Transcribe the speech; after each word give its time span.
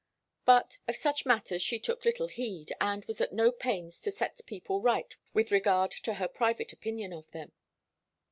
But 0.45 0.79
of 0.87 0.95
such 0.95 1.27
matters 1.27 1.61
she 1.61 1.77
took 1.77 2.05
little 2.05 2.25
heed, 2.27 2.73
and 2.81 3.05
was 3.05 3.21
at 3.21 3.31
no 3.33 3.51
pains 3.51 4.01
to 4.01 4.11
set 4.11 4.43
people 4.47 4.81
right 4.81 5.15
with 5.31 5.51
regard 5.51 5.91
to 5.91 6.15
her 6.15 6.27
private 6.27 6.73
opinion 6.73 7.13
of 7.13 7.29
them. 7.29 7.51